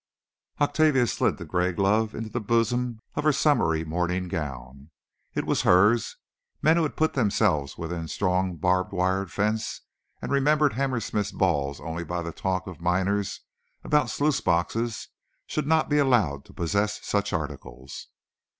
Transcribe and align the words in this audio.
Octavia 0.59 1.05
slid 1.05 1.37
the 1.37 1.45
gray 1.45 1.71
glove 1.71 2.15
into 2.15 2.31
the 2.31 2.39
bosom 2.39 2.97
of 3.13 3.23
her 3.23 3.31
summery 3.31 3.85
morning 3.85 4.27
gown. 4.27 4.89
It 5.35 5.45
was 5.45 5.61
hers. 5.61 6.17
Men 6.59 6.77
who 6.77 6.89
put 6.89 7.13
themselves 7.13 7.77
within 7.77 8.05
a 8.05 8.07
strong 8.07 8.55
barbed 8.55 8.93
wire 8.93 9.27
fence, 9.27 9.81
and 10.19 10.31
remember 10.31 10.69
Hammersmith 10.69 11.31
balls 11.35 11.79
only 11.79 12.03
by 12.03 12.23
the 12.23 12.31
talk 12.31 12.65
of 12.65 12.81
miners 12.81 13.41
about 13.83 14.09
sluice 14.09 14.41
boxes, 14.41 15.09
should 15.45 15.67
not 15.67 15.87
be 15.87 15.99
allowed 15.99 16.45
to 16.45 16.53
possess 16.53 17.05
such 17.05 17.31
articles. 17.31 18.07